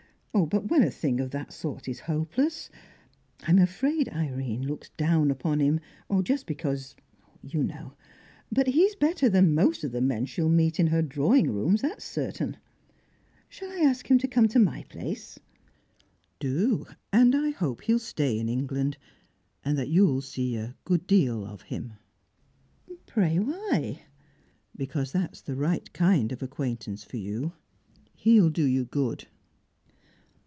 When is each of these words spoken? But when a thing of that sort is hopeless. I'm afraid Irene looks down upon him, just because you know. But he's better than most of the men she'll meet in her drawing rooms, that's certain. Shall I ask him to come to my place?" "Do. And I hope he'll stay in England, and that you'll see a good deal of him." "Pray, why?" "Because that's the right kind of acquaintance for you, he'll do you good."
But 0.33 0.69
when 0.69 0.81
a 0.81 0.89
thing 0.89 1.19
of 1.19 1.31
that 1.31 1.51
sort 1.51 1.89
is 1.89 1.99
hopeless. 1.99 2.69
I'm 3.41 3.59
afraid 3.59 4.07
Irene 4.13 4.65
looks 4.65 4.89
down 4.95 5.29
upon 5.29 5.59
him, 5.59 5.81
just 6.23 6.45
because 6.45 6.95
you 7.41 7.61
know. 7.63 7.95
But 8.49 8.67
he's 8.67 8.95
better 8.95 9.27
than 9.27 9.53
most 9.53 9.83
of 9.83 9.91
the 9.91 9.99
men 9.99 10.25
she'll 10.25 10.47
meet 10.47 10.79
in 10.79 10.87
her 10.87 11.01
drawing 11.01 11.51
rooms, 11.51 11.81
that's 11.81 12.05
certain. 12.05 12.55
Shall 13.49 13.71
I 13.71 13.81
ask 13.81 14.09
him 14.09 14.17
to 14.19 14.27
come 14.27 14.47
to 14.47 14.57
my 14.59 14.83
place?" 14.83 15.37
"Do. 16.39 16.85
And 17.11 17.35
I 17.35 17.49
hope 17.49 17.81
he'll 17.81 17.99
stay 17.99 18.39
in 18.39 18.47
England, 18.47 18.97
and 19.65 19.77
that 19.77 19.89
you'll 19.89 20.21
see 20.21 20.55
a 20.55 20.75
good 20.85 21.05
deal 21.07 21.43
of 21.45 21.63
him." 21.63 21.93
"Pray, 23.05 23.37
why?" 23.37 24.03
"Because 24.77 25.11
that's 25.11 25.41
the 25.41 25.57
right 25.57 25.91
kind 25.91 26.31
of 26.31 26.41
acquaintance 26.41 27.03
for 27.03 27.17
you, 27.17 27.51
he'll 28.15 28.49
do 28.49 28.63
you 28.65 28.85
good." 28.85 29.27